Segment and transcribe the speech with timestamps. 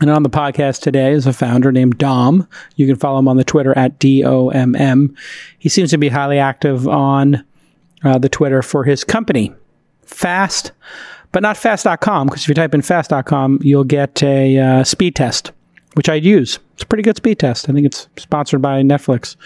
[0.00, 2.48] And on the podcast today is a founder named Dom.
[2.76, 5.14] You can follow him on the Twitter at D O M M.
[5.58, 7.44] He seems to be highly active on
[8.04, 9.52] uh, the Twitter for his company,
[10.02, 10.72] Fast,
[11.32, 15.52] but not fast.com, because if you type in fast.com, you'll get a uh, speed test,
[15.94, 16.58] which I'd use.
[16.74, 17.68] It's a pretty good speed test.
[17.68, 19.36] I think it's sponsored by Netflix,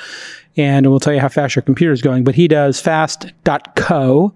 [0.57, 2.25] and it will tell you how fast your computer is going.
[2.25, 4.35] But he does fast.co,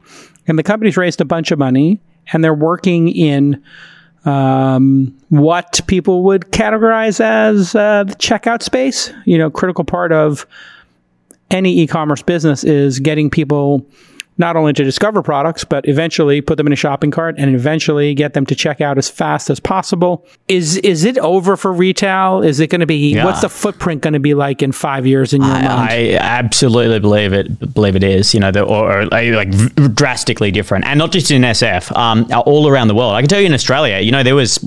[0.48, 2.00] and the company's raised a bunch of money,
[2.32, 3.62] and they're working in
[4.27, 9.12] um, what people would categorize as uh, the checkout space.
[9.24, 10.46] You know, critical part of
[11.50, 13.86] any e-commerce business is getting people
[14.38, 18.14] not only to discover products, but eventually put them in a shopping cart and eventually
[18.14, 20.27] get them to check out as fast as possible.
[20.48, 22.42] Is is it over for retail?
[22.42, 23.14] Is it going to be?
[23.14, 23.24] Yeah.
[23.24, 25.66] What's the footprint going to be like in five years in your mind?
[25.66, 27.74] I, I absolutely believe it.
[27.74, 28.34] Believe it is.
[28.34, 31.96] You know, the, or, or like v- drastically different, and not just in SF.
[31.96, 33.14] Um, all around the world.
[33.14, 34.00] I can tell you in Australia.
[34.00, 34.58] You know, there was,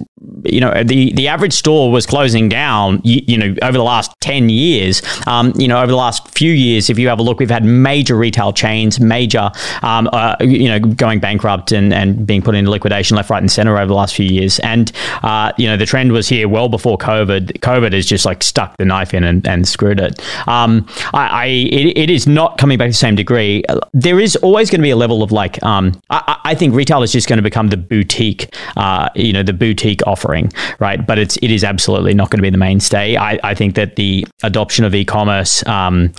[0.45, 3.01] you know, the the average store was closing down.
[3.03, 5.01] You, you know, over the last ten years.
[5.27, 7.63] Um, you know, over the last few years, if you have a look, we've had
[7.63, 9.51] major retail chains, major,
[9.81, 13.51] um, uh, you know, going bankrupt and and being put into liquidation left, right, and
[13.51, 14.59] center over the last few years.
[14.59, 14.91] And
[15.23, 17.59] uh, you know, the trend was here well before COVID.
[17.59, 20.21] COVID has just like stuck the knife in and, and screwed it.
[20.47, 23.63] Um, I, I it, it is not coming back to the same degree.
[23.93, 27.03] There is always going to be a level of like, um, I, I think retail
[27.03, 31.05] is just going to become the boutique, uh, you know, the boutique offering, right?
[31.05, 33.15] But it's it is absolutely not going to be the mainstay.
[33.17, 36.11] I, I think that the adoption of e-commerce um,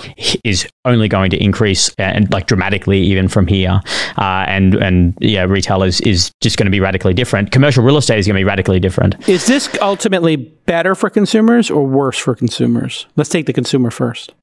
[0.44, 3.80] is only going to increase and like dramatically even from here.
[4.18, 7.50] Uh, and and yeah, retail is is just going to be radically different.
[7.52, 9.28] Commercial real estate is going to be radically different.
[9.28, 13.06] Is this ultimately better for consumers or worse for consumers?
[13.16, 14.34] Let's take the consumer first.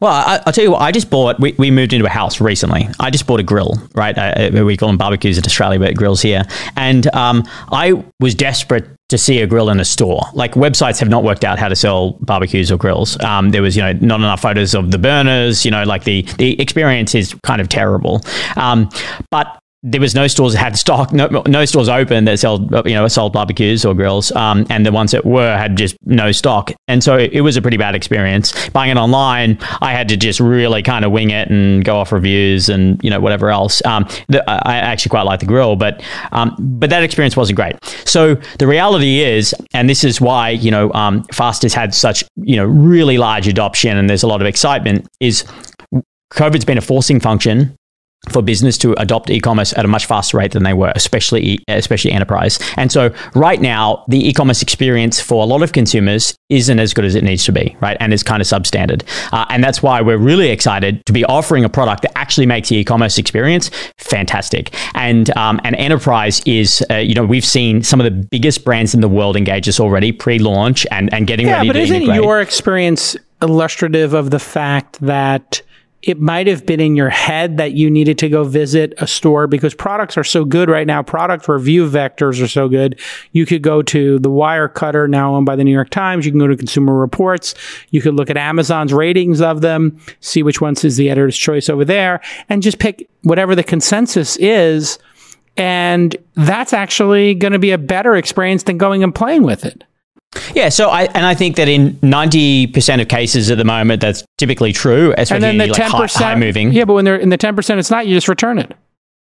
[0.00, 0.80] Well, I, will tell you what.
[0.80, 1.38] I just bought.
[1.38, 2.88] We, we moved into a house recently.
[2.98, 3.74] I just bought a grill.
[3.94, 6.44] Right, uh, we call them barbecues in Australia, but grills here.
[6.76, 10.22] And um, I was desperate to see a grill in a store.
[10.32, 13.20] Like websites have not worked out how to sell barbecues or grills.
[13.22, 15.64] Um, there was, you know, not enough photos of the burners.
[15.64, 18.22] You know, like the the experience is kind of terrible.
[18.56, 18.88] Um,
[19.30, 22.92] but there was no stores that had stock, no, no stores open that sold, you
[22.92, 26.70] know, sold barbecues or grills, um, and the ones that were had just no stock,
[26.86, 28.68] and so it, was a pretty bad experience.
[28.70, 32.12] Buying it online, I had to just really kind of wing it and go off
[32.12, 33.84] reviews and you know whatever else.
[33.86, 36.02] Um, the, I actually quite like the grill, but
[36.32, 37.82] um, but that experience wasn't great.
[38.04, 42.22] So the reality is, and this is why you know um, Fast has had such
[42.36, 45.08] you know really large adoption, and there's a lot of excitement.
[45.20, 45.44] Is
[46.34, 47.76] COVID's been a forcing function
[48.28, 52.12] for business to adopt e-commerce at a much faster rate than they were, especially especially
[52.12, 52.58] enterprise.
[52.76, 57.06] And so right now, the e-commerce experience for a lot of consumers isn't as good
[57.06, 57.96] as it needs to be, right?
[57.98, 59.04] And it's kind of substandard.
[59.32, 62.68] Uh, and that's why we're really excited to be offering a product that actually makes
[62.68, 64.74] the e-commerce experience fantastic.
[64.94, 68.94] And um, an enterprise is, uh, you know, we've seen some of the biggest brands
[68.94, 71.82] in the world engage us already pre-launch and, and getting yeah, ready but to do
[71.82, 71.86] it.
[71.86, 72.22] But isn't integrate.
[72.22, 75.62] your experience illustrative of the fact that
[76.02, 79.46] it might have been in your head that you needed to go visit a store
[79.46, 81.02] because products are so good right now.
[81.02, 82.98] Product review vectors are so good.
[83.32, 86.24] You could go to the Wirecutter, now owned by the New York Times.
[86.24, 87.54] You can go to Consumer Reports.
[87.90, 91.68] You could look at Amazon's ratings of them, see which ones is the editor's choice
[91.68, 94.98] over there, and just pick whatever the consensus is.
[95.58, 99.84] And that's actually going to be a better experience than going and playing with it.
[100.54, 104.00] Yeah, so I and I think that in ninety percent of cases at the moment,
[104.00, 106.72] that's typically true, especially and then the like high, high moving.
[106.72, 108.06] Yeah, but when they're in the ten percent, it's not.
[108.06, 108.72] You just return it.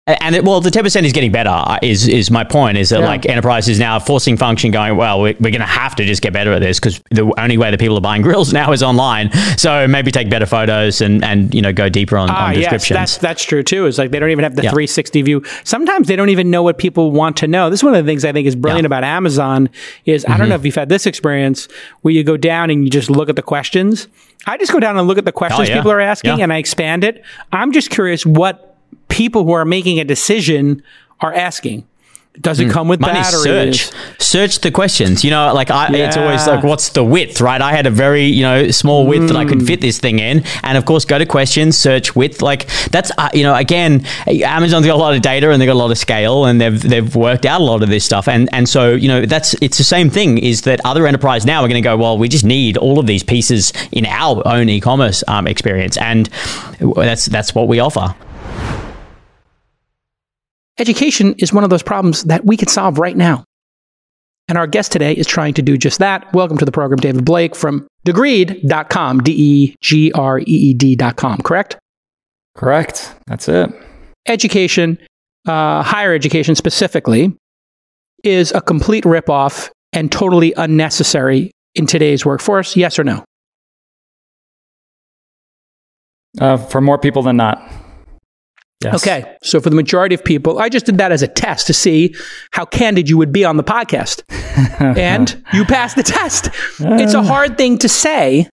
[0.08, 1.50] And it, well, the ten percent is getting better.
[1.50, 2.78] uh, Is is my point?
[2.78, 3.06] Is that Yeah.
[3.06, 5.20] like enterprise is now forcing function, going well.
[5.20, 7.72] We're, we're going to have to just get better at this because the only way
[7.72, 9.32] that people are buying grills now is online.
[9.58, 12.88] So maybe take better photos and and you know go deeper on, Ah, on yes,
[12.88, 13.86] that's that's true too.
[13.86, 14.70] Is like they don't even have the Yeah.
[14.70, 15.42] 360 view.
[15.64, 17.68] Sometimes they don't even know what people want to know.
[17.68, 18.86] This is one of the things I think is brilliant Yeah.
[18.86, 18.92] Mm-hmm.
[18.92, 19.68] about Amazon.
[20.04, 21.66] Is I don't know if you've had this experience
[22.02, 24.06] where you go down and you just look at the questions.
[24.46, 26.58] I just go down and look at the questions Oh, people are asking and I
[26.58, 27.24] expand it.
[27.52, 28.65] I'm just curious what
[29.08, 30.82] people who are making a decision
[31.20, 31.86] are asking.
[32.40, 33.80] Does it come with Money batteries?
[33.88, 35.24] search, search the questions.
[35.24, 37.60] You know, like I, it's always like, what's the width, right?
[37.60, 40.44] I had a very you know small width that I could fit this thing in,
[40.62, 42.42] and of course, go to questions, search width.
[42.42, 45.74] Like that's uh, you know, again, Amazon's got a lot of data and they've got
[45.74, 48.50] a lot of scale, and they've they've worked out a lot of this stuff, and
[48.52, 50.36] and so you know, that's it's the same thing.
[50.38, 53.06] Is that other enterprise now are going to go, well, we just need all of
[53.06, 56.28] these pieces in our own e-commerce um, experience, and
[56.96, 58.14] that's that's what we offer.
[60.78, 63.44] Education is one of those problems that we can solve right now.
[64.48, 66.32] And our guest today is trying to do just that.
[66.32, 71.38] Welcome to the program, David Blake from degreed.com, D E G R E E D.com,
[71.38, 71.78] correct?
[72.54, 73.14] Correct.
[73.26, 73.70] That's it.
[74.26, 74.98] Education,
[75.48, 77.34] uh, higher education specifically,
[78.22, 82.76] is a complete ripoff and totally unnecessary in today's workforce?
[82.76, 83.24] Yes or no?
[86.40, 87.62] Uh, for more people than not.
[88.84, 88.94] Yes.
[88.96, 89.36] Okay.
[89.42, 92.14] So for the majority of people, I just did that as a test to see
[92.52, 94.22] how candid you would be on the podcast.
[94.98, 96.50] and you passed the test.
[96.80, 98.48] It's a hard thing to say,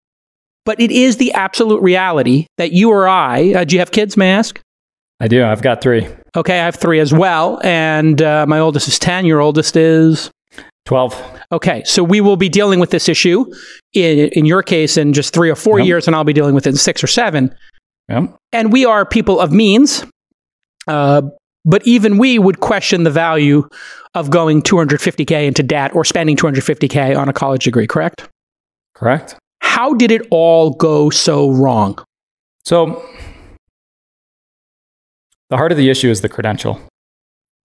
[0.65, 4.17] but it is the absolute reality that you or I, uh, do you have kids,
[4.17, 4.61] may I ask?
[5.19, 5.45] I do.
[5.45, 6.09] I've got three.
[6.37, 6.59] Okay.
[6.59, 7.61] I have three as well.
[7.65, 9.25] And uh, my oldest is 10.
[9.25, 10.31] Your oldest is?
[10.87, 11.41] 12.
[11.53, 11.83] Okay.
[11.85, 13.45] So we will be dealing with this issue
[13.93, 15.87] in, in your case in just three or four yep.
[15.87, 17.55] years, and I'll be dealing with it in six or seven.
[18.09, 18.37] Yep.
[18.53, 20.05] And we are people of means.
[20.87, 21.23] Uh,
[21.65, 23.69] but even we would question the value
[24.15, 28.29] of going 250K into debt or spending 250K on a college degree, correct?
[28.95, 29.37] Correct.
[29.61, 31.99] How did it all go so wrong?
[32.65, 33.05] So,
[35.51, 36.81] the heart of the issue is the credential.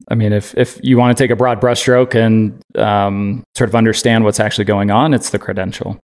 [0.09, 3.75] I mean, if, if you want to take a broad brushstroke and um, sort of
[3.75, 5.99] understand what's actually going on, it's the credential.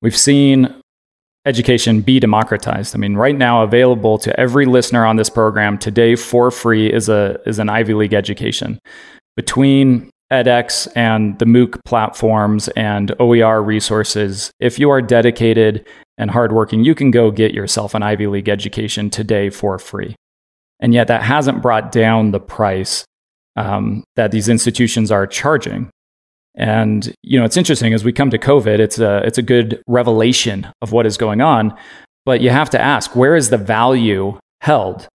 [0.00, 0.74] We've seen
[1.46, 2.94] education be democratized.
[2.94, 7.08] I mean, right now available to every listener on this program today for free is
[7.08, 8.78] a is an Ivy League education.
[9.36, 15.86] Between edX and the MOOC platforms and OER resources, if you are dedicated
[16.16, 20.16] and hardworking, you can go get yourself an Ivy League education today for free.
[20.80, 23.04] And yet, that hasn't brought down the price
[23.56, 25.90] um, that these institutions are charging.
[26.54, 29.82] And you know, it's interesting as we come to COVID, it's a it's a good
[29.88, 31.76] revelation of what is going on.
[32.24, 35.08] But you have to ask, where is the value held?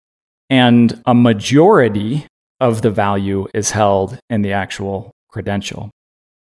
[0.50, 2.27] And a majority
[2.59, 5.89] of the value is held in the actual credential.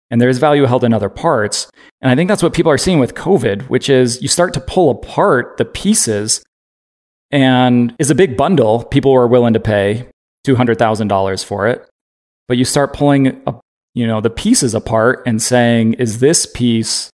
[0.09, 1.69] And there is value held in other parts.
[2.01, 4.61] And I think that's what people are seeing with COVID, which is you start to
[4.61, 6.43] pull apart the pieces
[7.31, 8.85] and is a big bundle.
[8.85, 10.07] People are willing to pay
[10.45, 11.87] $200,000 for it.
[12.47, 13.43] But you start pulling
[13.97, 17.09] you know, the pieces apart and saying, is this piece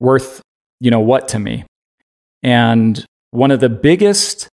[0.00, 0.42] worth,
[0.80, 1.64] you know, what to me?
[2.42, 4.48] And one of the biggest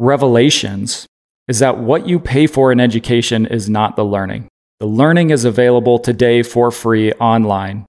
[0.00, 1.06] revelations
[1.46, 4.48] is that what you pay for in education is not the learning.
[4.80, 7.86] The learning is available today for free online.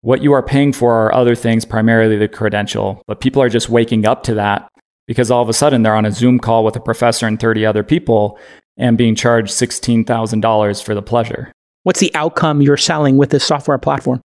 [0.00, 3.68] What you are paying for are other things, primarily the credential, but people are just
[3.68, 4.70] waking up to that
[5.06, 7.66] because all of a sudden they're on a Zoom call with a professor and 30
[7.66, 8.38] other people
[8.78, 11.52] and being charged $16,000 for the pleasure
[11.88, 14.20] what's the outcome you're selling with this software platform?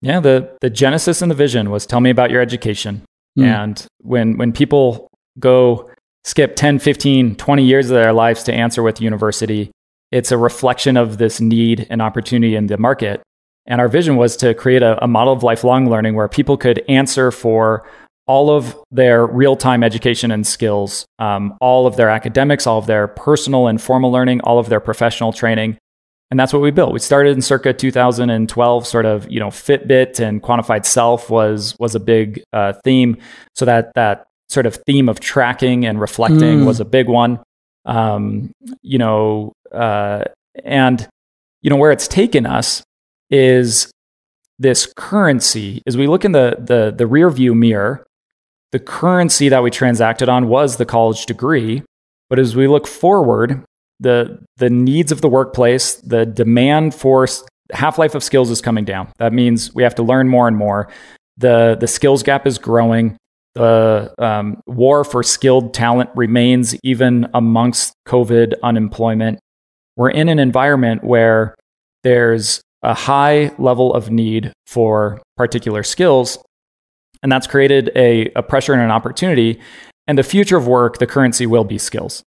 [0.00, 3.02] Yeah, the the genesis and the vision was tell me about your education.
[3.38, 3.44] Mm.
[3.44, 5.90] And when when people go
[6.24, 9.70] skip 10, 15, 20 years of their lives to answer with university,
[10.10, 13.20] it's a reflection of this need and opportunity in the market.
[13.66, 16.82] And our vision was to create a, a model of lifelong learning where people could
[16.88, 17.86] answer for
[18.26, 22.86] all of their real time education and skills, um, all of their academics, all of
[22.86, 25.76] their personal and formal learning, all of their professional training,
[26.30, 26.92] and that's what we built.
[26.92, 28.86] We started in circa 2012.
[28.86, 33.16] Sort of, you know, Fitbit and quantified self was was a big uh, theme.
[33.54, 36.66] So that that sort of theme of tracking and reflecting mm.
[36.66, 37.40] was a big one.
[37.84, 40.24] Um, you know, uh,
[40.64, 41.08] and
[41.62, 42.82] you know where it's taken us
[43.30, 43.90] is
[44.58, 45.82] this currency.
[45.86, 48.06] As we look in the the the rear view mirror,
[48.70, 51.82] the currency that we transacted on was the college degree.
[52.28, 53.64] But as we look forward,
[54.00, 57.28] the the needs of the workplace, the demand for
[57.72, 59.12] half life of skills is coming down.
[59.18, 60.90] That means we have to learn more and more.
[61.36, 63.16] the The skills gap is growing.
[63.54, 69.38] The um, war for skilled talent remains even amongst COVID unemployment.
[69.96, 71.54] We're in an environment where
[72.02, 76.38] there's a high level of need for particular skills,
[77.22, 79.60] and that's created a, a pressure and an opportunity.
[80.06, 82.22] And the future of work, the currency will be skills.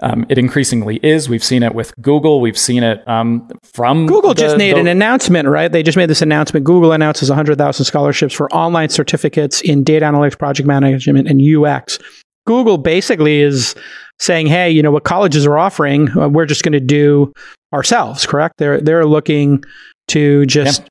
[0.00, 1.28] Um, it increasingly is.
[1.28, 2.40] We've seen it with Google.
[2.40, 4.32] We've seen it um, from Google.
[4.32, 5.70] The, just made the, an announcement, right?
[5.70, 6.64] They just made this announcement.
[6.64, 11.98] Google announces 100,000 scholarships for online certificates in data analytics, project management, and UX.
[12.46, 13.74] Google basically is
[14.20, 16.16] saying, "Hey, you know what colleges are offering?
[16.16, 17.32] Uh, we're just going to do
[17.72, 18.54] ourselves." Correct?
[18.58, 19.64] They're they're looking
[20.08, 20.82] to just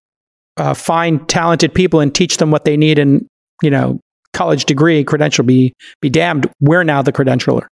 [0.58, 0.72] yeah.
[0.72, 3.26] uh, find talented people and teach them what they need, and
[3.64, 4.00] you know,
[4.34, 6.52] college degree credential be be damned.
[6.60, 7.68] We're now the credentialer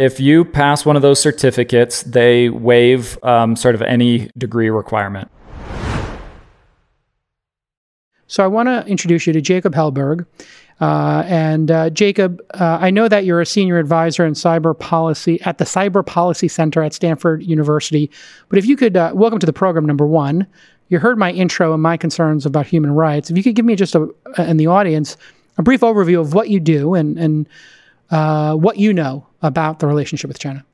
[0.00, 5.30] if you pass one of those certificates, they waive um, sort of any degree requirement.
[8.26, 10.24] So I want to introduce you to Jacob Helberg.
[10.80, 15.38] Uh, and uh, Jacob, uh, I know that you're a senior advisor in cyber policy
[15.42, 18.10] at the Cyber Policy Center at Stanford University.
[18.48, 20.46] But if you could, uh, welcome to the program, number one.
[20.88, 23.30] You heard my intro and my concerns about human rights.
[23.30, 25.18] If you could give me just a, in the audience,
[25.58, 27.48] a brief overview of what you do and, and
[28.10, 30.64] uh, what you know about the relationship with China.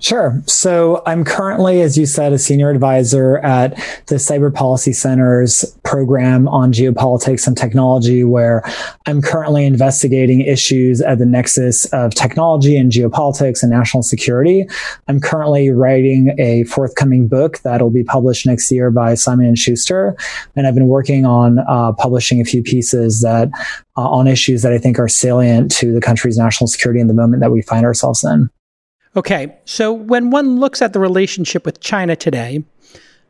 [0.00, 0.40] Sure.
[0.46, 3.74] So I'm currently, as you said, a senior advisor at
[4.06, 8.62] the Cyber Policy Center's program on geopolitics and technology, where
[9.06, 14.68] I'm currently investigating issues at the nexus of technology and geopolitics and national security.
[15.08, 20.16] I'm currently writing a forthcoming book that'll be published next year by Simon and Schuster,
[20.54, 23.48] and I've been working on uh, publishing a few pieces that
[23.96, 27.14] uh, on issues that I think are salient to the country's national security in the
[27.14, 28.48] moment that we find ourselves in.
[29.16, 32.62] Okay, so when one looks at the relationship with China today,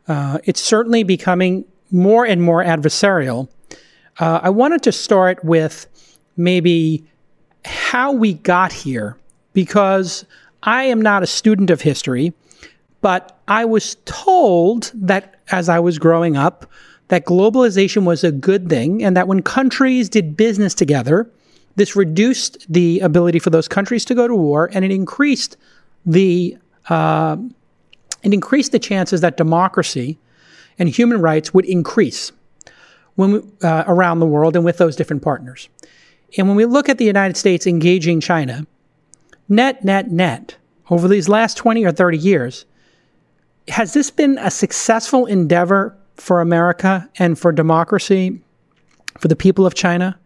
[0.07, 3.47] uh, it's certainly becoming more and more adversarial.
[4.19, 5.87] Uh, I wanted to start with
[6.35, 7.05] maybe
[7.65, 9.17] how we got here,
[9.53, 10.25] because
[10.63, 12.33] I am not a student of history,
[13.01, 16.69] but I was told that as I was growing up,
[17.07, 21.29] that globalization was a good thing and that when countries did business together,
[21.79, 25.57] this reduced the ability for those countries to go to war and it increased
[26.05, 26.57] the
[26.89, 27.37] uh,
[28.23, 30.17] it increased the chances that democracy
[30.77, 32.31] and human rights would increase
[33.15, 35.69] when we, uh, around the world and with those different partners.
[36.37, 38.65] And when we look at the United States engaging China,
[39.47, 40.57] net, net, net,
[40.89, 42.65] over these last 20 or 30 years,
[43.67, 48.41] has this been a successful endeavor for America and for democracy,
[49.19, 50.18] for the people of China?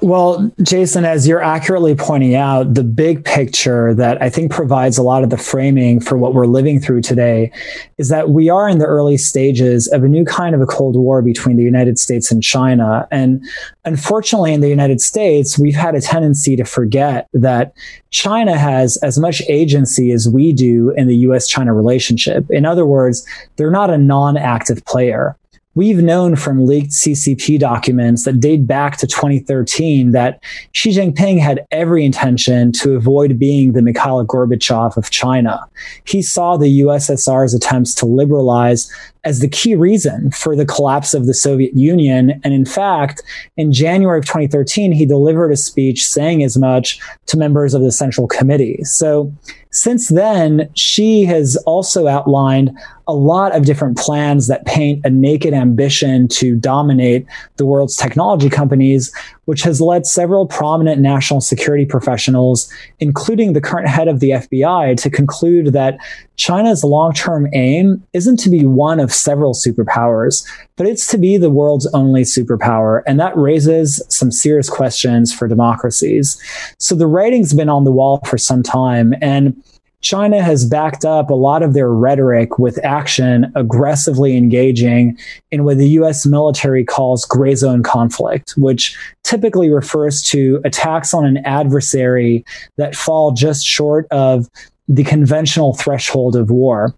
[0.00, 5.02] Well, Jason, as you're accurately pointing out, the big picture that I think provides a
[5.02, 7.50] lot of the framing for what we're living through today
[7.96, 10.94] is that we are in the early stages of a new kind of a Cold
[10.94, 13.08] War between the United States and China.
[13.10, 13.44] And
[13.84, 17.72] unfortunately, in the United States, we've had a tendency to forget that
[18.10, 22.48] China has as much agency as we do in the US China relationship.
[22.50, 23.26] In other words,
[23.56, 25.36] they're not a non active player
[25.78, 30.42] we've known from leaked CCP documents that date back to 2013 that
[30.72, 35.64] Xi Jinping had every intention to avoid being the Mikhail Gorbachev of China.
[36.04, 38.92] He saw the USSR's attempts to liberalize
[39.22, 42.40] as the key reason for the collapse of the Soviet Union.
[42.42, 43.22] And in fact,
[43.56, 47.92] in January of 2013, he delivered a speech saying as much to members of the
[47.92, 48.82] Central Committee.
[48.82, 49.32] So
[49.78, 55.54] since then, Xi has also outlined a lot of different plans that paint a naked
[55.54, 59.12] ambition to dominate the world's technology companies,
[59.48, 64.94] which has led several prominent national security professionals, including the current head of the FBI,
[64.94, 65.96] to conclude that
[66.36, 71.38] China's long term aim isn't to be one of several superpowers, but it's to be
[71.38, 73.00] the world's only superpower.
[73.06, 76.38] And that raises some serious questions for democracies.
[76.76, 79.14] So the writing's been on the wall for some time.
[79.22, 79.64] And
[80.00, 85.18] China has backed up a lot of their rhetoric with action, aggressively engaging
[85.50, 91.24] in what the US military calls gray zone conflict, which typically refers to attacks on
[91.24, 92.44] an adversary
[92.76, 94.48] that fall just short of
[94.86, 96.94] the conventional threshold of war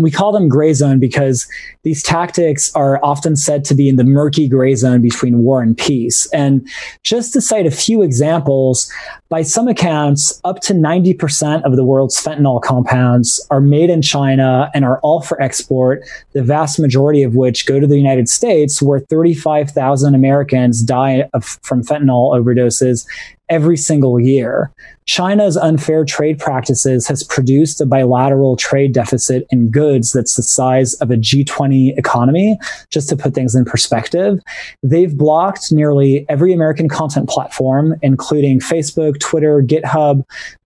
[0.00, 1.46] we call them gray zone because
[1.82, 5.76] these tactics are often said to be in the murky gray zone between war and
[5.76, 6.26] peace.
[6.32, 6.66] And
[7.02, 8.90] just to cite a few examples,
[9.28, 14.70] by some accounts, up to 90% of the world's fentanyl compounds are made in China
[14.74, 16.02] and are all for export,
[16.32, 21.44] the vast majority of which go to the United States, where 35,000 Americans die of,
[21.62, 23.06] from fentanyl overdoses
[23.50, 24.72] every single year.
[25.06, 30.94] China's unfair trade practices has produced a bilateral trade deficit in goods that's the size
[30.94, 32.56] of a G20 economy.
[32.90, 34.38] Just to put things in perspective,
[34.82, 40.22] they've blocked nearly every American content platform, including Facebook, Twitter, GitHub,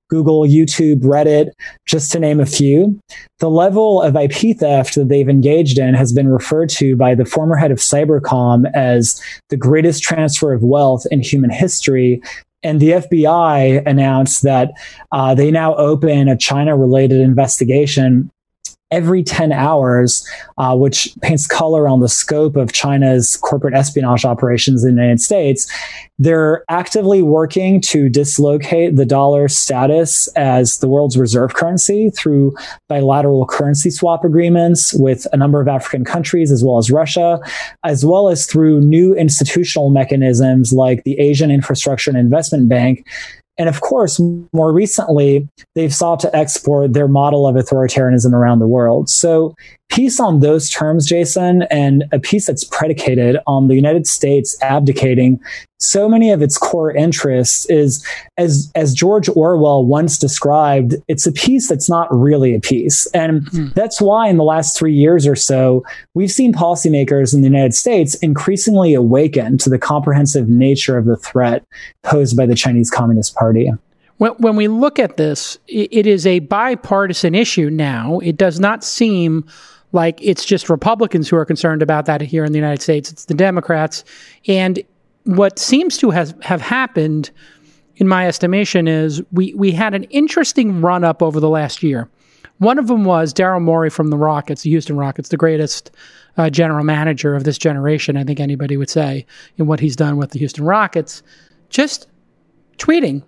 [0.08, 1.50] Google, YouTube, Reddit,
[1.86, 3.00] just to name a few.
[3.38, 7.24] The level of IP theft that they've engaged in has been referred to by the
[7.24, 12.20] former head of Cybercom as the greatest transfer of wealth in human history
[12.64, 14.72] and the FBI announced that
[15.12, 18.30] uh, they now open a China related investigation
[18.94, 20.24] every 10 hours,
[20.56, 25.20] uh, which paints color on the scope of China's corporate espionage operations in the United
[25.20, 25.68] States.
[26.16, 32.54] They're actively working to dislocate the dollar status as the world's reserve currency through
[32.88, 37.40] bilateral currency swap agreements with a number of African countries, as well as Russia,
[37.82, 43.04] as well as through new institutional mechanisms like the Asian Infrastructure and Investment Bank
[43.56, 44.20] and of course,
[44.52, 49.08] more recently, they've sought to export their model of authoritarianism around the world.
[49.08, 49.54] So
[49.90, 55.40] peace on those terms, Jason, and a peace that's predicated on the United States abdicating
[55.80, 58.06] so many of its core interests is,
[58.38, 63.06] as, as George Orwell once described, it's a peace that's not really a peace.
[63.06, 63.74] And mm.
[63.74, 67.74] that's why in the last three years or so, we've seen policymakers in the United
[67.74, 71.64] States increasingly awaken to the comprehensive nature of the threat
[72.02, 73.70] posed by the Chinese Communist Party.
[74.18, 78.20] when, when we look at this, it is a bipartisan issue now.
[78.20, 79.44] It does not seem
[79.92, 83.12] like it's just Republicans who are concerned about that here in the United States.
[83.12, 84.04] It's the Democrats.
[84.46, 84.82] And
[85.24, 87.30] what seems to have, have happened,
[87.96, 92.08] in my estimation, is we, we had an interesting run up over the last year.
[92.58, 95.90] One of them was Daryl Morey from the Rockets, the Houston Rockets, the greatest
[96.36, 99.26] uh, general manager of this generation, I think anybody would say,
[99.56, 101.22] in what he's done with the Houston Rockets,
[101.68, 102.08] just
[102.78, 103.22] tweeting,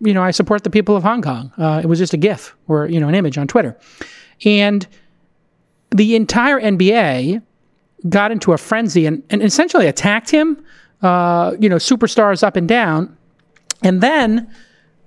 [0.00, 1.52] you know, I support the people of Hong Kong.
[1.58, 3.76] Uh, it was just a GIF or, you know, an image on Twitter.
[4.44, 4.86] And
[5.90, 7.42] the entire NBA
[8.08, 10.62] got into a frenzy and, and essentially attacked him,
[11.02, 13.16] uh, you know, superstars up and down.
[13.82, 14.52] And then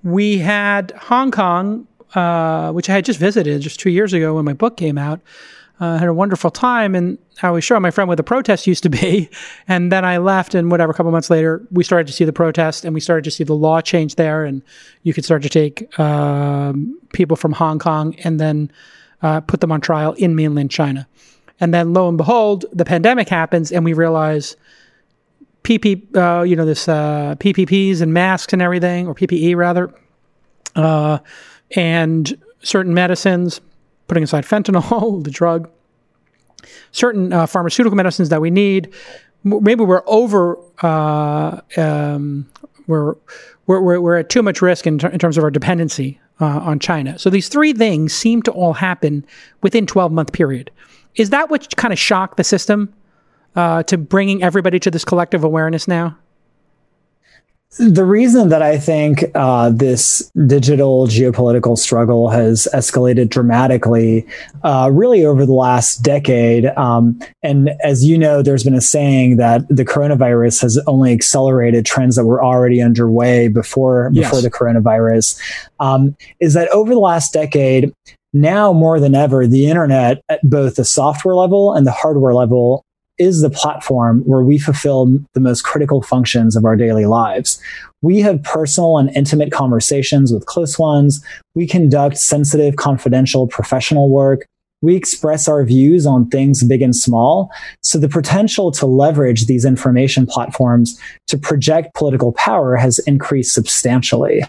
[0.03, 4.45] we had Hong Kong, uh, which I had just visited just two years ago when
[4.45, 5.21] my book came out.
[5.79, 8.83] Uh, had a wonderful time, and I was showing my friend where the protest used
[8.83, 9.29] to be.
[9.67, 12.33] And then I left, and whatever, a couple months later, we started to see the
[12.33, 14.62] protest, and we started to see the law change there, and
[15.01, 18.71] you could start to take um, people from Hong Kong and then
[19.24, 21.07] uh, put them on trial in mainland China.
[21.60, 24.55] And then lo and behold, the pandemic happens, and we realize
[25.63, 29.94] PP, uh, you know, this uh, PPPs and masks and everything, or PPE rather,
[30.75, 31.20] uh,
[31.75, 33.62] and certain medicines,
[34.08, 35.70] putting aside fentanyl, the drug,
[36.91, 38.94] certain uh, pharmaceutical medicines that we need.
[39.44, 42.50] Maybe we're over, uh, um,
[42.88, 43.15] we're,
[43.65, 46.80] we're, we're at too much risk in, ter- in terms of our dependency uh, on
[46.80, 47.18] China.
[47.18, 49.25] So these three things seem to all happen
[49.62, 50.72] within 12 month period.
[51.15, 52.94] Is that what kind of shocked the system
[53.55, 56.17] uh, to bringing everybody to this collective awareness now?
[57.79, 64.27] The reason that I think uh, this digital geopolitical struggle has escalated dramatically,
[64.62, 69.38] uh, really over the last decade, um, and as you know, there's been a saying
[69.38, 74.43] that the coronavirus has only accelerated trends that were already underway before before yes.
[74.43, 75.39] the coronavirus.
[75.79, 77.93] Um, is that over the last decade,
[78.34, 82.84] now more than ever, the internet at both the software level and the hardware level
[83.18, 87.62] is the platform where we fulfill the most critical functions of our daily lives.
[88.01, 91.24] We have personal and intimate conversations with close ones.
[91.53, 94.46] We conduct sensitive, confidential, professional work.
[94.81, 97.51] We express our views on things big and small.
[97.83, 104.44] So the potential to leverage these information platforms to project political power has increased substantially.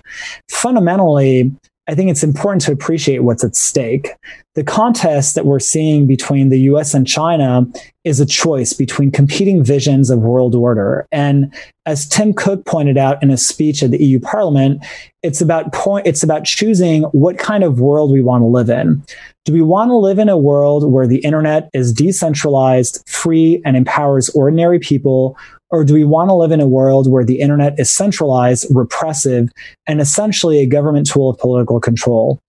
[0.51, 1.53] Fundamentally,
[1.89, 4.11] I think it's important to appreciate what's at stake.
[4.55, 7.67] The contest that we're seeing between the US and China
[8.05, 11.09] is a choice between competing visions of world order.
[11.11, 11.53] And
[11.85, 14.85] as Tim Cook pointed out in a speech at the EU Parliament,
[15.23, 19.03] it's about point, it's about choosing what kind of world we want to live in.
[19.45, 23.77] Do we want to live in a world where the internet is decentralized, free, and
[23.77, 25.37] empowers ordinary people?
[25.73, 29.49] Or do we want to live in a world where the internet is centralized, repressive,
[29.87, 32.41] and essentially a government tool of political control?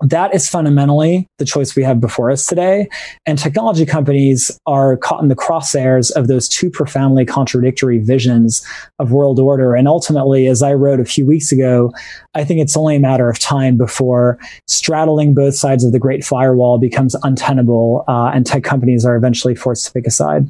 [0.00, 2.88] That is fundamentally the choice we have before us today.
[3.26, 8.64] And technology companies are caught in the crosshairs of those two profoundly contradictory visions
[9.00, 9.74] of world order.
[9.74, 11.92] And ultimately, as I wrote a few weeks ago,
[12.34, 16.24] I think it's only a matter of time before straddling both sides of the great
[16.24, 20.48] firewall becomes untenable uh, and tech companies are eventually forced to pick a side.